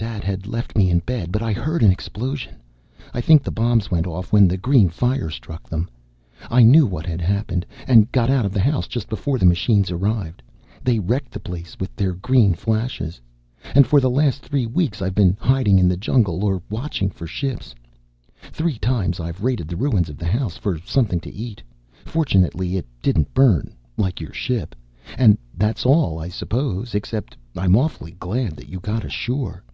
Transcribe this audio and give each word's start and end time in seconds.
"Dad 0.00 0.22
had 0.24 0.46
left 0.46 0.76
me 0.76 0.90
in 0.90 0.98
bed, 1.00 1.32
but 1.32 1.42
I 1.42 1.52
heard 1.52 1.82
an 1.82 1.90
explosion. 1.90 2.56
I 3.14 3.20
think 3.20 3.42
the 3.42 3.50
bombs 3.50 3.90
went 3.90 4.06
off 4.06 4.30
when 4.32 4.46
the 4.46 4.56
green 4.58 4.90
fire 4.90 5.30
struck 5.30 5.68
them. 5.68 5.88
I 6.50 6.62
knew 6.62 6.86
what 6.86 7.06
had 7.06 7.20
happened, 7.22 7.64
and 7.86 8.10
got 8.12 8.28
out 8.30 8.44
of 8.44 8.52
the 8.52 8.60
house 8.60 8.86
just 8.86 9.08
before 9.08 9.38
the 9.38 9.46
machines 9.46 9.90
arrived. 9.90 10.42
They 10.84 10.98
wrecked 10.98 11.32
the 11.32 11.40
place 11.40 11.76
with 11.80 11.94
their 11.96 12.12
green 12.12 12.52
flashes. 12.54 13.20
"And 13.74 13.86
for 13.86 14.00
the 14.00 14.10
last 14.10 14.42
three 14.42 14.66
weeks 14.66 15.00
I've 15.00 15.14
been 15.14 15.34
hiding 15.40 15.78
in 15.78 15.88
the 15.88 15.96
jungle, 15.96 16.44
or 16.44 16.62
watching 16.68 17.08
for 17.10 17.26
ships. 17.26 17.74
Three 18.52 18.78
times 18.78 19.20
I've 19.20 19.42
raided 19.42 19.66
the 19.66 19.76
ruins 19.78 20.08
of 20.10 20.18
the 20.18 20.26
house 20.28 20.56
for 20.58 20.78
something 20.84 21.20
to 21.20 21.32
eat: 21.34 21.62
fortunately 22.04 22.76
it 22.76 22.86
didn't 23.02 23.34
burn, 23.34 23.72
like 23.96 24.20
your 24.20 24.34
ship. 24.34 24.74
And 25.16 25.38
that's 25.56 25.86
all, 25.86 26.18
I 26.18 26.28
suppose 26.28 26.94
except 26.94 27.34
I'm 27.56 27.76
awfully 27.76 28.12
glad 28.12 28.54
that 28.56 28.68
you 28.68 28.78
got 28.80 29.04
ashore." 29.04 29.64